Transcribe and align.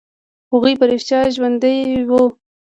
هغوى 0.51 0.73
په 0.79 0.85
رښتيا 0.91 1.19
ژوندي 1.35 1.77
وو. 2.09 2.23